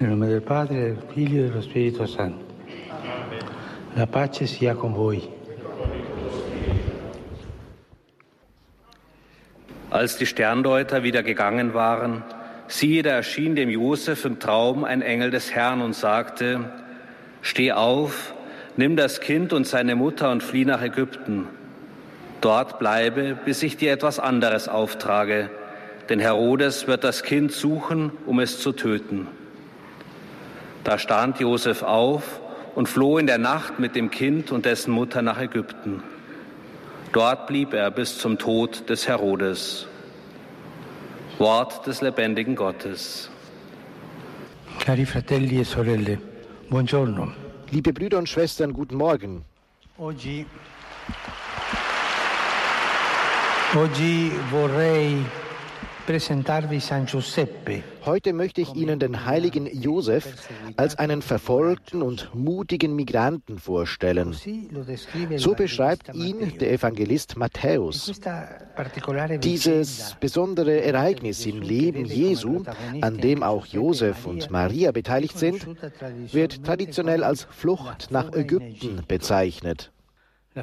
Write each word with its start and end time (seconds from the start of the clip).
Nel 0.00 0.08
nome 0.08 0.28
del 0.28 0.40
Padre, 0.40 0.80
del 0.80 0.98
Figlio 1.12 1.44
e 1.44 1.48
dello 1.48 1.60
Spirito 1.60 2.06
Santo. 2.06 2.42
La 3.92 4.06
pace 4.06 4.46
sia 4.46 4.74
con 4.74 4.94
voi. 4.94 5.28
Als 9.90 10.16
die 10.16 10.24
Sterndeuter 10.24 11.02
wieder 11.02 11.22
gegangen 11.22 11.74
waren, 11.74 12.24
siehe, 12.66 13.02
da 13.02 13.10
erschien 13.10 13.54
dem 13.54 13.68
Josef 13.68 14.24
im 14.24 14.38
Traum 14.38 14.84
ein 14.84 15.02
Engel 15.02 15.30
des 15.30 15.54
Herrn 15.54 15.82
und 15.82 15.94
sagte, 15.94 16.72
Steh 17.42 17.72
auf, 17.72 18.32
nimm 18.78 18.96
das 18.96 19.20
Kind 19.20 19.52
und 19.52 19.66
seine 19.66 19.96
Mutter 19.96 20.30
und 20.30 20.42
flieh 20.42 20.64
nach 20.64 20.80
Ägypten. 20.80 21.46
Dort 22.40 22.78
bleibe, 22.78 23.36
bis 23.44 23.62
ich 23.62 23.76
dir 23.76 23.92
etwas 23.92 24.18
anderes 24.18 24.66
auftrage, 24.66 25.50
denn 26.08 26.20
Herodes 26.20 26.86
wird 26.86 27.04
das 27.04 27.22
Kind 27.22 27.52
suchen, 27.52 28.12
um 28.24 28.40
es 28.40 28.60
zu 28.60 28.72
töten. 28.72 29.28
Da 30.84 30.98
stand 30.98 31.40
Josef 31.40 31.82
auf 31.82 32.40
und 32.74 32.88
floh 32.88 33.18
in 33.18 33.26
der 33.26 33.38
Nacht 33.38 33.78
mit 33.78 33.94
dem 33.94 34.10
Kind 34.10 34.50
und 34.52 34.64
dessen 34.64 34.92
Mutter 34.92 35.22
nach 35.22 35.38
Ägypten. 35.38 36.02
Dort 37.12 37.46
blieb 37.46 37.74
er 37.74 37.90
bis 37.90 38.18
zum 38.18 38.38
Tod 38.38 38.88
des 38.88 39.08
Herodes. 39.08 39.86
Wort 41.38 41.86
des 41.86 42.00
lebendigen 42.00 42.54
Gottes. 42.54 43.30
Cari 44.78 45.04
fratelli 45.04 45.58
e 45.58 45.64
sorelle, 45.64 46.18
buongiorno. 46.68 47.32
Liebe 47.70 47.92
Brüder 47.92 48.18
und 48.18 48.28
Schwestern, 48.28 48.72
guten 48.72 48.96
Morgen. 48.96 49.44
Oggi, 49.98 50.46
oggi 53.74 54.30
vorrei 54.50 55.24
presentarvi 56.06 56.80
San 56.80 57.06
Giuseppe. 57.06 57.89
Heute 58.04 58.32
möchte 58.32 58.60
ich 58.60 58.74
Ihnen 58.74 58.98
den 58.98 59.26
heiligen 59.26 59.66
Josef 59.66 60.48
als 60.76 60.98
einen 60.98 61.22
verfolgten 61.22 62.02
und 62.02 62.34
mutigen 62.34 62.94
Migranten 62.96 63.58
vorstellen. 63.58 64.34
So 65.36 65.54
beschreibt 65.54 66.14
ihn 66.14 66.58
der 66.58 66.72
Evangelist 66.72 67.36
Matthäus. 67.36 68.12
Dieses 69.42 70.16
besondere 70.20 70.82
Ereignis 70.82 71.44
im 71.46 71.60
Leben 71.60 72.04
Jesu, 72.04 72.64
an 73.00 73.18
dem 73.18 73.42
auch 73.42 73.66
Josef 73.66 74.26
und 74.26 74.50
Maria 74.50 74.92
beteiligt 74.92 75.38
sind, 75.38 75.66
wird 76.32 76.64
traditionell 76.64 77.24
als 77.24 77.44
Flucht 77.50 78.10
nach 78.10 78.32
Ägypten 78.32 79.02
bezeichnet. 79.06 79.92
Die 80.56 80.62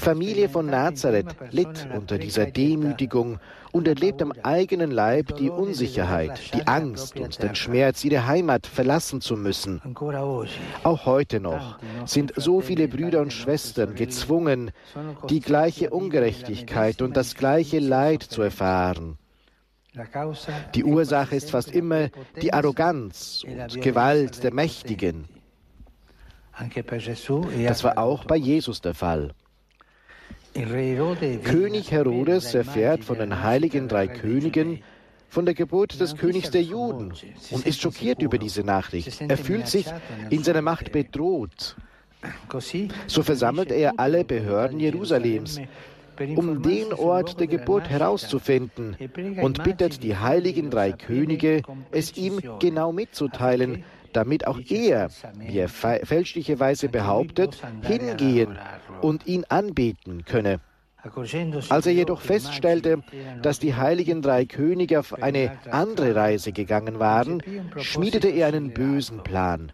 Familie 0.00 0.48
von 0.48 0.64
Nazareth 0.64 1.26
litt 1.50 1.88
unter 1.94 2.16
dieser 2.16 2.46
Demütigung 2.46 3.38
und 3.72 3.86
erlebt 3.86 4.22
am 4.22 4.32
eigenen 4.42 4.90
Leib 4.90 5.36
die 5.36 5.50
Unsicherheit, 5.50 6.54
die 6.54 6.66
Angst 6.66 7.20
und 7.20 7.42
den 7.42 7.54
Schmerz, 7.54 8.02
ihre 8.02 8.26
Heimat 8.26 8.66
verlassen 8.66 9.20
zu 9.20 9.36
müssen. 9.36 9.82
Auch 10.84 11.04
heute 11.04 11.38
noch 11.40 11.78
sind 12.06 12.32
so 12.36 12.62
viele 12.62 12.88
Brüder 12.88 13.20
und 13.20 13.34
Schwestern 13.34 13.94
gezwungen, 13.94 14.70
die 15.28 15.40
gleiche 15.40 15.90
Ungerechtigkeit 15.90 17.02
und 17.02 17.14
das 17.18 17.34
gleiche 17.34 17.78
Leid 17.78 18.22
zu 18.22 18.40
erfahren. 18.40 19.18
Die 20.74 20.84
Ursache 20.84 21.36
ist 21.36 21.50
fast 21.50 21.72
immer 21.72 22.08
die 22.40 22.54
Arroganz 22.54 23.44
und 23.44 23.82
Gewalt 23.82 24.42
der 24.42 24.54
Mächtigen. 24.54 25.26
Das 27.66 27.84
war 27.84 27.98
auch 27.98 28.24
bei 28.24 28.36
Jesus 28.36 28.80
der 28.80 28.94
Fall. 28.94 29.32
König 31.44 31.90
Herodes 31.92 32.54
erfährt 32.54 33.04
von 33.04 33.18
den 33.18 33.42
heiligen 33.42 33.88
drei 33.88 34.08
Königen 34.08 34.82
von 35.28 35.44
der 35.44 35.54
Geburt 35.54 36.00
des 36.00 36.16
Königs 36.16 36.50
der 36.50 36.62
Juden 36.62 37.12
und 37.50 37.66
ist 37.66 37.80
schockiert 37.80 38.22
über 38.22 38.38
diese 38.38 38.64
Nachricht. 38.64 39.20
Er 39.20 39.36
fühlt 39.36 39.68
sich 39.68 39.86
in 40.30 40.42
seiner 40.42 40.62
Macht 40.62 40.90
bedroht. 40.90 41.76
So 43.06 43.22
versammelt 43.22 43.70
er 43.70 44.00
alle 44.00 44.24
Behörden 44.24 44.80
Jerusalems, 44.80 45.60
um 46.34 46.62
den 46.62 46.92
Ort 46.92 47.38
der 47.38 47.46
Geburt 47.46 47.88
herauszufinden 47.88 48.96
und 49.40 49.62
bittet 49.62 50.02
die 50.02 50.16
heiligen 50.16 50.70
drei 50.70 50.92
Könige, 50.92 51.62
es 51.92 52.16
ihm 52.16 52.40
genau 52.58 52.90
mitzuteilen, 52.90 53.84
damit 54.12 54.46
auch 54.46 54.58
er, 54.68 55.08
wie 55.38 55.58
er 55.58 55.68
fälschlicherweise 55.68 56.88
behauptet, 56.88 57.62
hingehen 57.82 58.58
und 59.00 59.26
ihn 59.26 59.44
anbeten 59.48 60.24
könne. 60.24 60.60
Als 61.68 61.86
er 61.86 61.92
jedoch 61.92 62.20
feststellte, 62.20 63.02
dass 63.42 63.58
die 63.58 63.74
heiligen 63.74 64.20
drei 64.20 64.44
Könige 64.44 64.98
auf 64.98 65.14
eine 65.22 65.58
andere 65.70 66.14
Reise 66.14 66.52
gegangen 66.52 66.98
waren, 66.98 67.42
schmiedete 67.76 68.28
er 68.28 68.48
einen 68.48 68.74
bösen 68.74 69.22
Plan. 69.22 69.72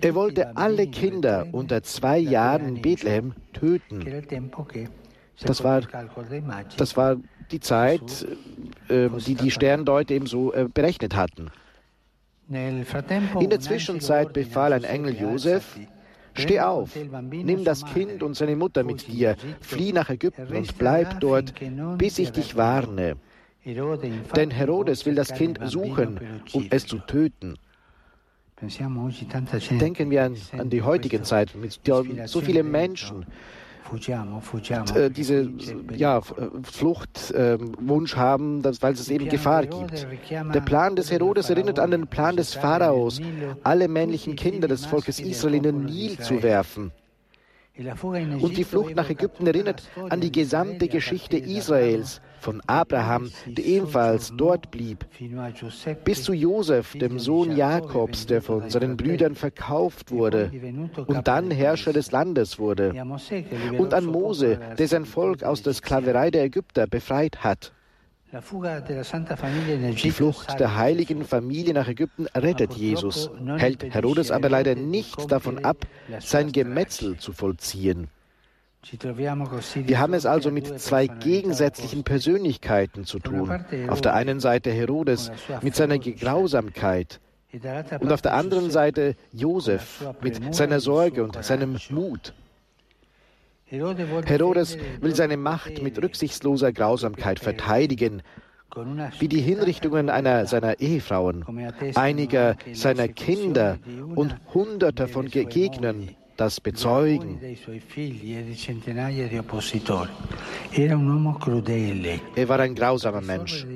Er 0.00 0.14
wollte 0.14 0.56
alle 0.56 0.86
Kinder 0.88 1.46
unter 1.52 1.82
zwei 1.82 2.18
Jahren 2.18 2.76
in 2.76 2.82
Bethlehem 2.82 3.32
töten. 3.52 4.04
Das 5.40 5.64
war, 5.64 5.82
das 6.76 6.96
war 6.96 7.16
die 7.50 7.60
Zeit, 7.60 8.26
äh, 8.88 9.08
die 9.08 9.34
die 9.34 9.50
Sterndeuter 9.50 10.14
eben 10.14 10.26
so 10.26 10.52
äh, 10.52 10.68
berechnet 10.72 11.16
hatten. 11.16 11.50
In 12.48 13.50
der 13.50 13.60
Zwischenzeit 13.60 14.32
befahl 14.32 14.72
ein 14.72 14.84
Engel 14.84 15.18
Josef, 15.18 15.78
Steh 16.36 16.60
auf, 16.60 16.90
nimm 17.30 17.64
das 17.64 17.84
Kind 17.84 18.22
und 18.22 18.34
seine 18.34 18.56
Mutter 18.56 18.82
mit 18.82 19.06
dir, 19.06 19.36
flieh 19.60 19.92
nach 19.92 20.10
Ägypten 20.10 20.54
und 20.54 20.76
bleib 20.78 21.20
dort, 21.20 21.54
bis 21.96 22.18
ich 22.18 22.32
dich 22.32 22.56
warne. 22.56 23.16
Denn 23.64 24.50
Herodes 24.50 25.06
will 25.06 25.14
das 25.14 25.32
Kind 25.32 25.58
suchen, 25.64 26.20
um 26.52 26.66
es 26.70 26.86
zu 26.86 26.98
töten. 26.98 27.56
Denken 29.80 30.10
wir 30.10 30.24
an, 30.24 30.36
an 30.58 30.70
die 30.70 30.82
heutige 30.82 31.22
Zeit 31.22 31.54
mit 31.54 31.80
so 32.26 32.40
vielen 32.40 32.70
Menschen, 32.70 33.26
äh, 34.94 35.10
diese 35.10 35.50
ja, 35.96 36.20
Fluchtwunsch 36.20 38.16
haben, 38.16 38.62
dass, 38.62 38.82
weil 38.82 38.94
es 38.94 39.08
eben 39.08 39.28
Gefahr 39.28 39.66
gibt. 39.66 40.06
Der 40.30 40.60
Plan 40.60 40.96
des 40.96 41.10
Herodes 41.10 41.50
erinnert 41.50 41.78
an 41.78 41.90
den 41.90 42.06
Plan 42.06 42.36
des 42.36 42.54
Pharaos, 42.54 43.20
alle 43.62 43.88
männlichen 43.88 44.36
Kinder 44.36 44.68
des 44.68 44.86
Volkes 44.86 45.20
Israel 45.20 45.54
in 45.54 45.62
den 45.62 45.84
Nil 45.84 46.18
zu 46.18 46.42
werfen. 46.42 46.92
Und 47.76 48.56
die 48.56 48.64
Flucht 48.64 48.94
nach 48.94 49.10
Ägypten 49.10 49.46
erinnert 49.46 49.82
an 50.08 50.20
die 50.20 50.30
gesamte 50.30 50.86
Geschichte 50.86 51.36
Israels, 51.36 52.20
von 52.44 52.60
Abraham, 52.66 53.30
der 53.46 53.64
ebenfalls 53.64 54.32
dort 54.36 54.70
blieb, 54.70 55.06
bis 56.04 56.22
zu 56.22 56.34
Josef, 56.34 56.92
dem 56.92 57.18
Sohn 57.18 57.56
Jakobs, 57.56 58.26
der 58.26 58.42
von 58.42 58.68
seinen 58.68 58.96
Brüdern 58.96 59.34
verkauft 59.34 60.10
wurde 60.10 60.52
und 61.06 61.26
dann 61.26 61.50
Herrscher 61.50 61.92
des 61.92 62.12
Landes 62.12 62.58
wurde, 62.58 62.92
und 63.78 63.94
an 63.94 64.04
Mose, 64.04 64.60
der 64.78 64.88
sein 64.88 65.06
Volk 65.06 65.42
aus 65.42 65.62
der 65.62 65.72
Sklaverei 65.72 66.30
der 66.30 66.44
Ägypter 66.44 66.86
befreit 66.86 67.42
hat. 67.42 67.72
Die 70.02 70.10
Flucht 70.10 70.58
der 70.58 70.76
heiligen 70.76 71.24
Familie 71.24 71.72
nach 71.72 71.88
Ägypten 71.88 72.26
rettet 72.34 72.74
Jesus, 72.74 73.30
hält 73.56 73.94
Herodes 73.94 74.30
aber 74.32 74.48
leider 74.48 74.74
nicht 74.74 75.30
davon 75.30 75.64
ab, 75.64 75.86
sein 76.18 76.50
Gemetzel 76.50 77.16
zu 77.16 77.32
vollziehen. 77.32 78.08
Wir 79.86 79.98
haben 79.98 80.14
es 80.14 80.26
also 80.26 80.50
mit 80.50 80.80
zwei 80.80 81.06
gegensätzlichen 81.06 82.04
Persönlichkeiten 82.04 83.04
zu 83.04 83.18
tun. 83.18 83.64
Auf 83.88 84.00
der 84.00 84.14
einen 84.14 84.40
Seite 84.40 84.70
Herodes 84.70 85.30
mit 85.62 85.74
seiner 85.74 85.98
Grausamkeit 85.98 87.20
und 88.00 88.12
auf 88.12 88.22
der 88.22 88.34
anderen 88.34 88.70
Seite 88.70 89.16
Josef 89.32 90.04
mit 90.20 90.54
seiner 90.54 90.80
Sorge 90.80 91.24
und 91.24 91.42
seinem 91.44 91.78
Mut. 91.90 92.34
Herodes 93.66 94.76
will 95.00 95.14
seine 95.14 95.36
Macht 95.36 95.82
mit 95.82 96.00
rücksichtsloser 96.02 96.72
Grausamkeit 96.72 97.40
verteidigen, 97.40 98.22
wie 99.18 99.28
die 99.28 99.40
Hinrichtungen 99.40 100.10
einer 100.10 100.46
seiner 100.46 100.80
Ehefrauen, 100.80 101.44
einiger 101.94 102.56
seiner 102.72 103.08
Kinder 103.08 103.78
und 104.14 104.36
hunderter 104.52 105.08
von 105.08 105.26
Gegnern 105.28 106.10
das 106.36 106.60
bezeugen. 106.60 107.40
Er 112.36 112.48
war 112.48 112.60
ein 112.60 112.74
grausamer 112.74 113.20
Mensch. 113.20 113.66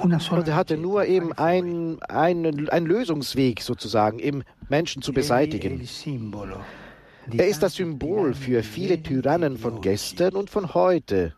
Und 0.00 0.48
er 0.48 0.56
hatte 0.56 0.76
nur 0.76 1.04
eben 1.04 1.32
einen 1.32 2.00
ein 2.02 2.86
Lösungsweg 2.86 3.60
sozusagen, 3.60 4.18
im 4.18 4.42
Menschen 4.68 5.02
zu 5.02 5.12
beseitigen. 5.12 5.86
Er 7.30 7.46
ist 7.46 7.62
das 7.62 7.74
Symbol 7.74 8.34
für 8.34 8.62
viele 8.62 9.02
Tyrannen 9.02 9.56
von 9.58 9.80
gestern 9.80 10.34
und 10.34 10.50
von 10.50 10.74
heute. 10.74 11.34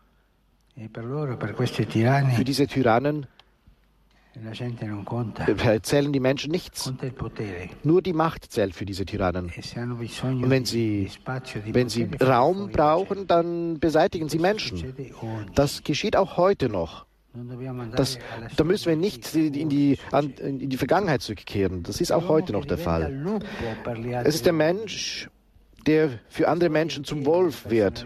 Für 2.35 2.43
diese 2.43 2.67
Tyrannen 2.67 3.27
zählen 5.81 6.13
die 6.13 6.19
Menschen 6.19 6.51
nichts. 6.51 6.91
Nur 7.83 8.01
die 8.01 8.13
Macht 8.13 8.51
zählt 8.51 8.75
für 8.75 8.85
diese 8.85 9.05
Tyrannen. 9.05 9.51
Und 10.21 10.49
wenn 10.49 10.65
sie, 10.65 11.09
wenn 11.65 11.89
sie 11.89 12.09
Raum 12.21 12.69
brauchen, 12.71 13.27
dann 13.27 13.79
beseitigen 13.79 14.29
sie 14.29 14.39
Menschen. 14.39 14.95
Das 15.53 15.83
geschieht 15.83 16.15
auch 16.15 16.37
heute 16.37 16.69
noch. 16.69 17.05
Das, 17.95 18.17
da 18.55 18.63
müssen 18.63 18.85
wir 18.85 18.95
nicht 18.95 19.35
in 19.35 19.69
die, 19.69 19.99
in 20.39 20.69
die 20.69 20.77
Vergangenheit 20.77 21.21
zurückkehren. 21.21 21.83
Das 21.83 21.99
ist 21.99 22.11
auch 22.11 22.29
heute 22.29 22.53
noch 22.53 22.65
der 22.65 22.77
Fall. 22.77 23.41
Es 24.23 24.35
ist 24.35 24.45
der 24.45 24.53
Mensch, 24.53 25.29
der 25.85 26.19
für 26.29 26.47
andere 26.47 26.69
Menschen 26.69 27.03
zum 27.03 27.25
Wolf 27.25 27.69
wird. 27.69 28.05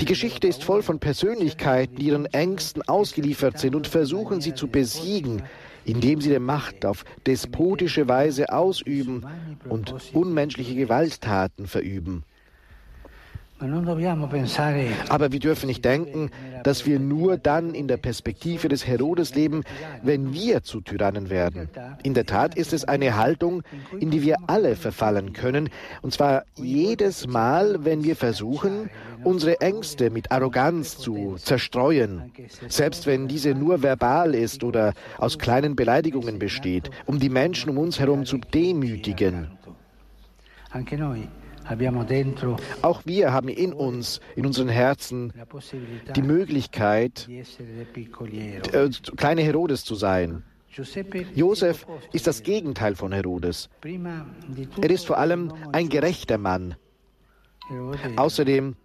Die 0.00 0.04
Geschichte 0.04 0.48
ist 0.48 0.64
voll 0.64 0.82
von 0.82 0.98
Persönlichkeiten, 0.98 1.96
die 1.96 2.06
ihren 2.06 2.26
Ängsten 2.26 2.82
ausgeliefert 2.88 3.58
sind 3.58 3.74
und 3.74 3.86
versuchen, 3.86 4.40
sie 4.40 4.54
zu 4.54 4.68
besiegen, 4.68 5.42
indem 5.84 6.20
sie 6.20 6.30
die 6.30 6.38
Macht 6.38 6.84
auf 6.84 7.04
despotische 7.26 8.08
Weise 8.08 8.52
ausüben 8.52 9.26
und 9.68 9.94
unmenschliche 10.12 10.74
Gewalttaten 10.74 11.66
verüben. 11.66 12.24
Aber 15.08 15.32
wir 15.32 15.40
dürfen 15.40 15.66
nicht 15.66 15.84
denken, 15.84 16.30
dass 16.62 16.86
wir 16.86 17.00
nur 17.00 17.36
dann 17.36 17.74
in 17.74 17.88
der 17.88 17.96
Perspektive 17.96 18.68
des 18.68 18.86
Herodes 18.86 19.34
leben, 19.34 19.64
wenn 20.02 20.32
wir 20.32 20.62
zu 20.62 20.80
Tyrannen 20.80 21.28
werden. 21.28 21.68
In 22.02 22.14
der 22.14 22.26
Tat 22.26 22.54
ist 22.54 22.72
es 22.72 22.84
eine 22.84 23.16
Haltung, 23.16 23.62
in 23.98 24.10
die 24.10 24.22
wir 24.22 24.36
alle 24.46 24.76
verfallen 24.76 25.32
können, 25.32 25.70
und 26.02 26.12
zwar 26.12 26.44
jedes 26.56 27.26
Mal, 27.26 27.84
wenn 27.84 28.04
wir 28.04 28.16
versuchen, 28.16 28.90
unsere 29.24 29.60
Ängste 29.60 30.10
mit 30.10 30.30
Arroganz 30.30 30.96
zu 30.98 31.36
zerstreuen, 31.36 32.32
selbst 32.68 33.06
wenn 33.06 33.26
diese 33.28 33.54
nur 33.54 33.82
verbal 33.82 34.34
ist 34.34 34.62
oder 34.62 34.94
aus 35.18 35.38
kleinen 35.38 35.74
Beleidigungen 35.74 36.38
besteht, 36.38 36.90
um 37.06 37.18
die 37.18 37.30
Menschen 37.30 37.70
um 37.70 37.78
uns 37.78 37.98
herum 37.98 38.24
zu 38.24 38.38
demütigen. 38.38 39.48
Auch 42.82 43.02
wir 43.04 43.32
haben 43.32 43.48
in 43.48 43.72
uns, 43.72 44.20
in 44.36 44.46
unseren 44.46 44.68
Herzen, 44.68 45.32
die 46.16 46.22
Möglichkeit, 46.22 47.28
äh, 47.28 48.90
kleine 49.16 49.42
Herodes 49.42 49.84
zu 49.84 49.94
sein. 49.94 50.44
Josef 51.34 51.86
ist 52.12 52.26
das 52.26 52.42
Gegenteil 52.42 52.94
von 52.94 53.12
Herodes. 53.12 53.68
Er 53.82 54.90
ist 54.90 55.06
vor 55.06 55.18
allem 55.18 55.52
ein 55.72 55.88
gerechter 55.88 56.38
Mann. 56.38 56.76
Außerdem 58.16 58.76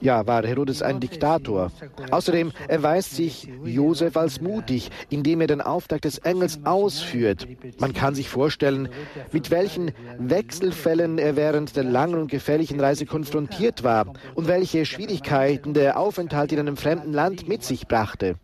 ja, 0.00 0.26
war 0.26 0.46
Herodes 0.46 0.82
ein 0.82 1.00
Diktator. 1.00 1.70
Außerdem 2.10 2.52
erweist 2.68 3.14
sich 3.14 3.48
Josef 3.64 4.16
als 4.16 4.40
mutig, 4.40 4.90
indem 5.08 5.40
er 5.40 5.46
den 5.46 5.60
Auftrag 5.60 6.02
des 6.02 6.18
Engels 6.18 6.60
ausführt. 6.64 7.46
Man 7.78 7.92
kann 7.92 8.14
sich 8.14 8.28
vorstellen, 8.28 8.88
mit 9.32 9.50
welchen 9.50 9.92
Wechselfällen 10.18 11.18
er 11.18 11.36
während 11.36 11.76
der 11.76 11.84
langen 11.84 12.20
und 12.20 12.30
gefährlichen 12.30 12.80
Reise 12.80 13.06
konfrontiert 13.06 13.82
war 13.82 14.12
und 14.34 14.48
welche 14.48 14.84
Schwierigkeiten 14.86 15.74
der 15.74 15.98
Aufenthalt 15.98 16.52
in 16.52 16.60
einem 16.60 16.76
fremden 16.76 17.12
Land 17.12 17.48
mit 17.48 17.62
sich 17.64 17.86
brachte. 17.86 18.36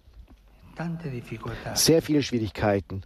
Sehr 1.75 2.02
viele 2.02 2.22
Schwierigkeiten. 2.22 3.02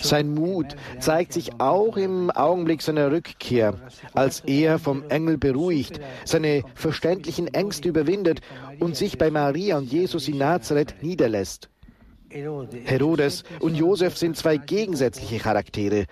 Sein 0.00 0.34
Mut 0.34 0.74
zeigt 1.00 1.32
sich 1.34 1.60
auch 1.60 1.96
im 1.96 2.30
Augenblick 2.30 2.80
seiner 2.80 3.10
Rückkehr, 3.10 3.74
als 4.14 4.40
er 4.40 4.78
vom 4.78 5.08
Engel 5.10 5.36
beruhigt, 5.36 6.00
seine 6.24 6.62
verständlichen 6.74 7.48
Ängste 7.48 7.88
überwindet 7.90 8.40
und 8.80 8.96
sich 8.96 9.18
bei 9.18 9.30
Maria 9.30 9.76
und 9.76 9.92
Jesus 9.92 10.28
in 10.28 10.38
Nazareth 10.38 11.02
niederlässt. 11.02 11.68
Herodes 12.30 13.44
und 13.60 13.74
Josef 13.74 14.16
sind 14.16 14.36
zwei 14.36 14.56
gegensätzliche 14.56 15.38
Charaktere, 15.38 16.06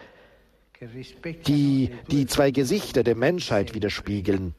die 1.47 1.91
die 2.11 2.27
zwei 2.27 2.51
Gesichter 2.51 3.03
der 3.03 3.17
Menschheit 3.17 3.75
widerspiegeln. 3.75 4.55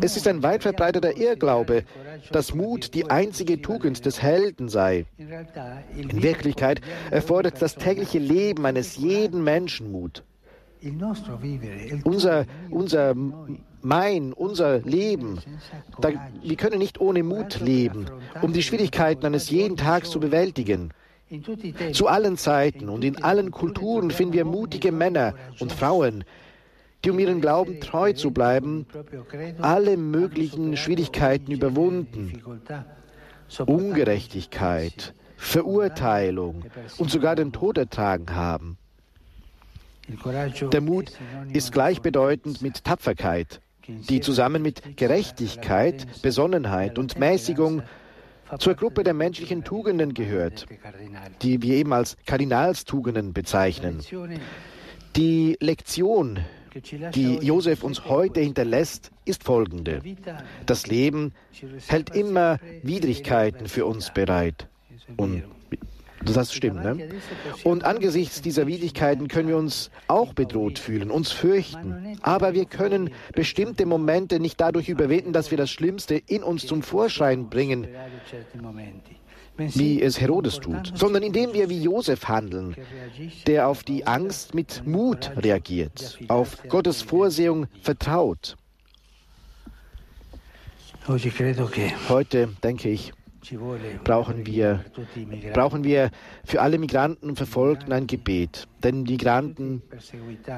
Es 0.00 0.16
ist 0.16 0.26
ein 0.26 0.42
weit 0.42 0.62
verbreiteter 0.62 1.16
Irrglaube, 1.16 1.84
dass 2.32 2.54
Mut 2.54 2.94
die 2.94 3.10
einzige 3.10 3.60
Tugend 3.60 4.06
des 4.06 4.22
Helden 4.22 4.68
sei. 4.68 5.04
In 5.18 6.22
Wirklichkeit 6.22 6.80
erfordert 7.10 7.60
das 7.60 7.74
tägliche 7.74 8.18
Leben 8.18 8.64
eines 8.64 8.96
jeden 8.96 9.44
Menschen 9.44 9.92
Mut. 9.92 10.24
Unser, 12.04 12.46
unser 12.70 13.14
mein, 13.82 14.32
unser 14.32 14.78
Leben, 14.78 15.40
da, 16.00 16.10
wir 16.42 16.56
können 16.56 16.78
nicht 16.78 17.00
ohne 17.00 17.22
Mut 17.22 17.60
leben, 17.60 18.06
um 18.42 18.52
die 18.52 18.62
Schwierigkeiten 18.62 19.26
eines 19.26 19.50
jeden 19.50 19.76
Tages 19.76 20.10
zu 20.10 20.20
bewältigen. 20.20 20.90
Zu 21.92 22.06
allen 22.06 22.38
Zeiten 22.38 22.88
und 22.88 23.04
in 23.04 23.22
allen 23.22 23.50
Kulturen 23.50 24.10
finden 24.10 24.32
wir 24.32 24.44
mutige 24.46 24.92
Männer 24.92 25.34
und 25.60 25.72
Frauen, 25.72 26.24
die 27.04 27.10
um 27.10 27.18
ihren 27.18 27.40
Glauben 27.40 27.80
treu 27.80 28.12
zu 28.12 28.30
bleiben, 28.30 28.86
alle 29.60 29.96
möglichen 29.96 30.76
Schwierigkeiten 30.76 31.52
überwunden. 31.52 32.42
Ungerechtigkeit, 33.66 35.14
Verurteilung 35.36 36.64
und 36.98 37.10
sogar 37.10 37.36
den 37.36 37.52
Tod 37.52 37.78
ertragen 37.78 38.34
haben. 38.34 38.76
Der 40.72 40.80
Mut 40.80 41.12
ist 41.52 41.72
gleichbedeutend 41.72 42.62
mit 42.62 42.84
Tapferkeit, 42.84 43.60
die 43.86 44.20
zusammen 44.20 44.62
mit 44.62 44.96
Gerechtigkeit, 44.96 46.22
Besonnenheit 46.22 46.98
und 46.98 47.18
Mäßigung 47.18 47.82
zur 48.58 48.74
Gruppe 48.74 49.04
der 49.04 49.12
menschlichen 49.14 49.64
Tugenden 49.64 50.14
gehört, 50.14 50.66
die 51.42 51.60
wir 51.62 51.76
eben 51.76 51.92
als 51.92 52.16
Kardinalstugenden 52.24 53.34
bezeichnen. 53.34 54.00
Die 55.16 55.56
Lektion, 55.60 56.38
die 57.14 57.38
Josef 57.42 57.82
uns 57.82 58.04
heute 58.06 58.40
hinterlässt, 58.40 59.10
ist 59.24 59.44
folgende. 59.44 60.00
Das 60.66 60.86
Leben 60.86 61.32
hält 61.86 62.14
immer 62.14 62.58
Widrigkeiten 62.82 63.68
für 63.68 63.86
uns 63.86 64.12
bereit. 64.12 64.68
Und 65.16 65.44
das 66.24 66.52
stimmt, 66.52 66.82
ne? 66.82 67.08
Und 67.64 67.84
angesichts 67.84 68.42
dieser 68.42 68.66
Widrigkeiten 68.66 69.28
können 69.28 69.48
wir 69.48 69.56
uns 69.56 69.90
auch 70.08 70.34
bedroht 70.34 70.78
fühlen, 70.78 71.10
uns 71.10 71.30
fürchten. 71.30 72.18
Aber 72.22 72.54
wir 72.54 72.64
können 72.64 73.10
bestimmte 73.34 73.86
Momente 73.86 74.40
nicht 74.40 74.60
dadurch 74.60 74.88
überwinden, 74.88 75.32
dass 75.32 75.50
wir 75.50 75.58
das 75.58 75.70
Schlimmste 75.70 76.16
in 76.16 76.42
uns 76.42 76.66
zum 76.66 76.82
Vorschein 76.82 77.48
bringen 77.48 77.86
wie 79.58 80.00
es 80.00 80.20
Herodes 80.20 80.60
tut, 80.60 80.92
sondern 80.94 81.22
indem 81.22 81.52
wir 81.52 81.68
wie 81.68 81.82
Josef 81.82 82.28
handeln, 82.28 82.76
der 83.46 83.68
auf 83.68 83.82
die 83.82 84.06
Angst 84.06 84.54
mit 84.54 84.86
Mut 84.86 85.32
reagiert, 85.36 86.18
auf 86.28 86.62
Gottes 86.68 87.02
Vorsehung 87.02 87.66
vertraut. 87.82 88.56
Heute, 92.08 92.48
denke 92.62 92.90
ich, 92.90 93.12
brauchen 94.04 94.46
wir, 94.46 94.84
brauchen 95.54 95.84
wir 95.84 96.10
für 96.44 96.60
alle 96.60 96.78
Migranten 96.78 97.30
und 97.30 97.36
Verfolgten 97.36 97.92
ein 97.92 98.06
Gebet. 98.06 98.68
Denn 98.82 99.04
Migranten, 99.04 99.82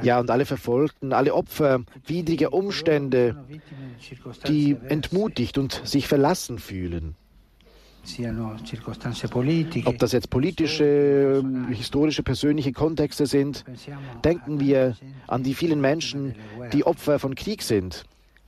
ja, 0.03 0.19
und 0.19 0.31
alle 0.31 0.45
Verfolgten, 0.45 1.13
alle 1.13 1.35
Opfer 1.35 1.85
widriger 2.07 2.53
Umstände, 2.53 3.45
die 4.49 4.77
entmutigt 4.89 5.57
und 5.57 5.81
sich 5.85 6.09
verlassen 6.09 6.59
fühlen, 6.59 7.15
ob 9.85 9.99
das 9.99 10.13
jetzt 10.13 10.31
politische, 10.31 11.43
historische, 11.71 12.23
persönliche 12.23 12.73
Kontexte 12.73 13.27
sind, 13.27 13.65
denken 14.25 14.61
wir 14.61 14.97
an 15.27 15.43
die 15.43 15.55
vielen 15.55 15.81
Menschen, 15.81 16.35
die 16.73 16.85
Opfer 16.85 17.19
von 17.19 17.35
Krieg 17.35 17.63
sind, 17.63 18.05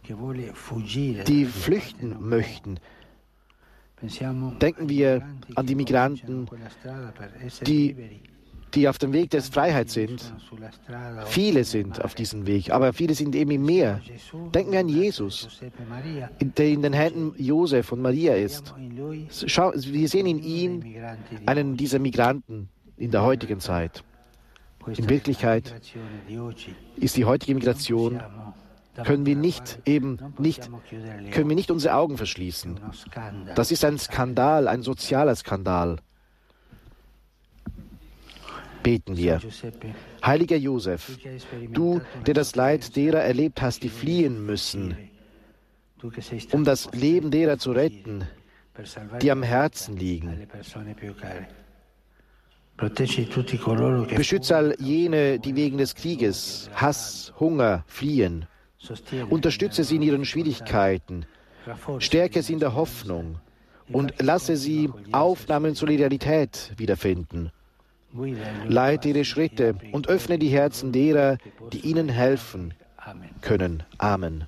die 0.08 1.44
flüchten 1.44 2.16
möchten. 2.20 2.78
Denken 4.60 4.88
wir 4.88 5.22
an 5.54 5.66
die 5.66 5.74
Migranten, 5.76 6.48
die 7.66 7.96
die 8.74 8.88
auf 8.88 8.98
dem 8.98 9.12
Weg 9.12 9.30
der 9.30 9.42
Freiheit 9.42 9.90
sind. 9.90 10.32
Viele 11.26 11.64
sind 11.64 12.02
auf 12.02 12.14
diesem 12.14 12.46
Weg, 12.46 12.70
aber 12.70 12.92
viele 12.92 13.14
sind 13.14 13.34
eben 13.34 13.50
im 13.50 13.64
Meer. 13.64 14.00
Denken 14.54 14.72
wir 14.72 14.80
an 14.80 14.88
Jesus, 14.88 15.60
der 16.40 16.68
in 16.68 16.82
den 16.82 16.92
Händen 16.92 17.34
Josef 17.36 17.92
und 17.92 18.00
Maria 18.00 18.34
ist. 18.34 18.74
Schau, 19.46 19.72
wir 19.74 20.08
sehen 20.08 20.26
in 20.26 20.42
ihm 20.42 20.82
einen 21.46 21.76
dieser 21.76 21.98
Migranten 21.98 22.68
in 22.96 23.10
der 23.10 23.22
heutigen 23.22 23.60
Zeit. 23.60 24.04
In 24.86 25.08
Wirklichkeit 25.08 25.74
ist 26.96 27.16
die 27.16 27.24
heutige 27.24 27.54
Migration 27.54 28.20
können 29.04 29.24
wir 29.24 29.36
nicht 29.36 29.78
eben 29.86 30.18
nicht 30.38 30.68
können 31.32 31.48
wir 31.48 31.56
nicht 31.56 31.70
unsere 31.70 31.94
Augen 31.94 32.16
verschließen. 32.16 32.78
Das 33.54 33.70
ist 33.70 33.84
ein 33.84 33.98
Skandal, 33.98 34.68
ein 34.68 34.82
sozialer 34.82 35.34
Skandal 35.34 35.98
beten 38.82 39.16
wir. 39.16 39.40
Heiliger 40.24 40.56
Josef, 40.56 41.18
du, 41.70 42.00
der 42.26 42.34
das 42.34 42.54
Leid 42.56 42.96
derer 42.96 43.20
erlebt 43.20 43.62
hast, 43.62 43.82
die 43.82 43.88
fliehen 43.88 44.44
müssen, 44.44 44.96
um 46.52 46.64
das 46.64 46.90
Leben 46.92 47.30
derer 47.30 47.58
zu 47.58 47.72
retten, 47.72 48.24
die 49.20 49.30
am 49.30 49.42
Herzen 49.42 49.96
liegen. 49.96 50.46
Beschütze 54.16 54.56
all 54.56 54.74
jene, 54.80 55.38
die 55.38 55.54
wegen 55.54 55.78
des 55.78 55.94
Krieges, 55.94 56.70
Hass, 56.74 57.32
Hunger 57.38 57.84
fliehen. 57.86 58.46
Unterstütze 59.30 59.84
sie 59.84 59.96
in 59.96 60.02
ihren 60.02 60.24
Schwierigkeiten. 60.24 61.26
Stärke 61.98 62.42
sie 62.42 62.54
in 62.54 62.58
der 62.58 62.74
Hoffnung 62.74 63.38
und 63.92 64.20
lasse 64.20 64.56
sie 64.56 64.90
Aufnahme 65.12 65.68
und 65.68 65.76
Solidarität 65.76 66.72
wiederfinden. 66.76 67.52
Leite 68.68 69.08
ihre 69.08 69.24
Schritte 69.24 69.74
und 69.92 70.08
öffne 70.08 70.38
die 70.38 70.48
Herzen 70.48 70.92
derer, 70.92 71.38
die 71.72 71.80
ihnen 71.80 72.08
helfen 72.08 72.74
können. 73.40 73.82
Amen. 73.98 74.46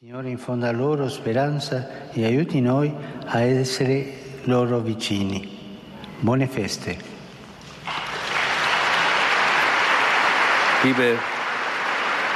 Signore, 0.00 0.30
infonda 0.30 0.70
loro 0.70 1.08
speranza 1.08 1.88
e 2.14 2.24
aiuti 2.24 2.60
noi 2.60 2.94
a 3.26 3.40
essere 3.40 4.06
loro 4.44 4.80
vicini. 4.80 5.48
Buone 6.20 6.46
feste. 6.46 6.96
Liebe, 10.84 11.18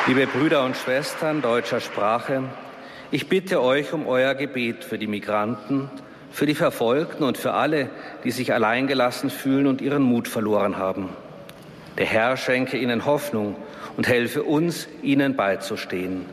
liebe 0.08 0.26
Brüder 0.26 0.64
und 0.64 0.76
Schwestern 0.76 1.40
deutscher 1.40 1.80
Sprache, 1.80 2.42
ich 3.12 3.28
bitte 3.28 3.62
euch 3.62 3.92
um 3.92 4.08
euer 4.08 4.34
Gebet 4.34 4.82
für 4.82 4.98
die 4.98 5.06
Migranten, 5.06 5.88
für 6.32 6.46
die 6.46 6.54
Verfolgten 6.54 7.22
und 7.24 7.38
für 7.38 7.52
alle, 7.52 7.90
die 8.24 8.30
sich 8.30 8.52
alleingelassen 8.52 9.30
fühlen 9.30 9.66
und 9.66 9.80
ihren 9.80 10.02
Mut 10.02 10.28
verloren 10.28 10.78
haben. 10.78 11.10
Der 11.98 12.06
Herr 12.06 12.36
schenke 12.36 12.78
ihnen 12.78 13.04
Hoffnung 13.04 13.54
und 13.96 14.08
helfe 14.08 14.42
uns, 14.42 14.88
ihnen 15.02 15.36
beizustehen. 15.36 16.24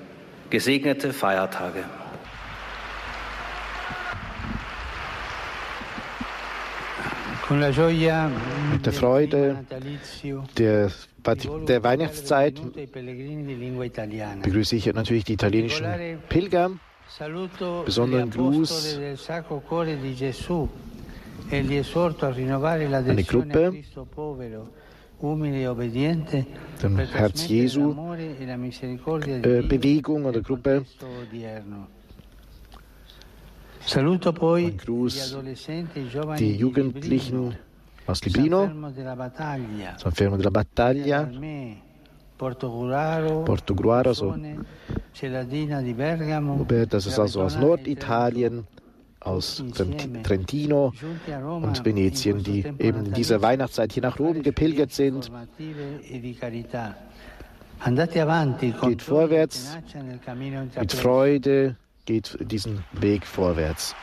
Gesegnete 0.49 1.13
Feiertage. 1.13 1.83
Mit 7.49 8.85
der 8.85 8.93
Freude 8.93 9.65
der, 10.57 10.91
der 11.67 11.83
Weihnachtszeit 11.83 12.61
begrüße 14.43 14.75
ich 14.75 14.85
natürlich 14.93 15.23
die 15.23 15.33
italienischen 15.33 16.19
Pilger. 16.29 16.71
Besonderen 17.85 18.29
Gruß 18.29 18.99
eine 23.09 23.23
Gruppe 23.23 23.73
dem 26.83 26.97
Herz 26.97 27.47
Jesu. 27.47 27.95
äh, 29.27 29.61
Bewegung 29.63 30.25
oder 30.25 30.41
Gruppe. 30.41 30.85
Ein 33.95 34.77
Gruß 34.77 35.37
die 36.37 36.55
Jugendlichen 36.55 37.55
aus 38.05 38.23
Librino, 38.23 38.69
San 39.97 40.11
Fermo 40.11 40.37
della 40.37 40.49
Battaglia, 40.51 41.29
Portogruaro, 43.45 44.09
also, 44.09 44.35
das 46.89 47.05
ist 47.05 47.19
also 47.19 47.41
aus 47.41 47.57
Norditalien, 47.57 48.67
aus 49.19 49.63
Trentino 50.23 50.93
und 51.43 51.85
Venetien, 51.85 52.43
die 52.43 52.65
eben 52.79 53.05
in 53.05 53.13
dieser 53.13 53.41
Weihnachtszeit 53.41 53.91
hier 53.93 54.03
nach 54.03 54.19
Rom 54.19 54.41
gepilgert 54.43 54.91
sind. 54.91 55.31
Geht 58.81 59.01
vorwärts 59.01 59.77
mit 60.79 60.91
Freude, 60.93 61.75
geht 62.05 62.37
diesen 62.41 62.83
Weg 62.93 63.25
vorwärts. 63.25 63.95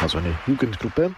Also 0.00 0.18
eine 0.18 0.34
Jugendgruppe. 0.46 1.14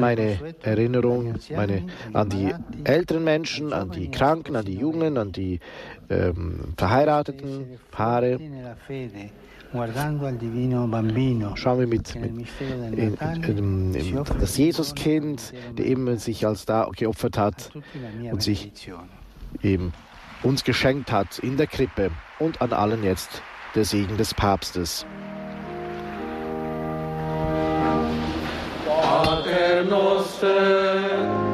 Meine 0.00 0.54
Erinnerung 0.62 1.34
meine, 1.54 1.82
an 2.12 2.28
die 2.30 2.54
älteren 2.84 3.24
Menschen, 3.24 3.72
an 3.72 3.90
die 3.90 4.10
Kranken, 4.10 4.56
an 4.56 4.64
die 4.64 4.76
Jungen, 4.76 5.18
an 5.18 5.32
die 5.32 5.60
ähm, 6.08 6.72
verheirateten 6.76 7.78
Paare. 7.90 8.38
Schauen 11.56 11.78
wir 11.80 11.86
mit, 11.86 12.14
mit 12.14 12.48
in, 12.92 13.14
in, 13.42 13.94
in, 13.94 14.24
das 14.40 14.56
Jesuskind, 14.56 15.52
der 15.76 15.86
eben 15.86 16.16
sich 16.18 16.46
als 16.46 16.64
da 16.64 16.88
geopfert 16.96 17.36
hat 17.36 17.70
und 18.30 18.42
sich 18.42 18.72
eben 19.62 19.92
uns 20.42 20.64
geschenkt 20.64 21.12
hat 21.12 21.38
in 21.40 21.56
der 21.56 21.66
Krippe 21.66 22.10
und 22.38 22.62
an 22.62 22.72
allen 22.72 23.02
jetzt 23.02 23.42
der 23.74 23.84
Segen 23.84 24.16
des 24.16 24.32
Papstes. 24.34 25.04
Pater 29.46 31.45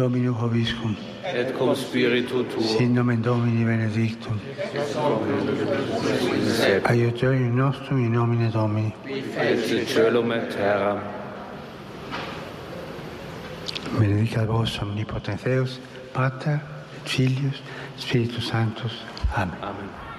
Domino 0.00 0.32
Hoviscum. 0.32 0.96
Et 1.22 1.52
cum 1.52 1.74
spiritu 1.74 2.44
tuo. 2.44 2.62
Sin 2.62 2.94
nomen 2.94 3.22
Domini 3.22 3.64
benedictum. 3.64 4.40
Aiutorium 6.84 7.54
nostrum 7.54 7.98
in 7.98 8.12
nomine 8.12 8.50
Domini. 8.50 8.94
Et 9.04 9.86
celum 9.86 10.32
et 10.32 10.48
terram. 10.48 10.98
Benedicat 13.98 14.46
vos 14.46 14.78
omnipotens 14.82 15.42
Deus, 15.42 15.78
Pater, 16.12 16.60
Filius, 17.04 17.62
Spiritus 17.98 18.46
Sanctus. 18.46 19.04
Amen. 19.36 19.54
Amen. 19.62 20.09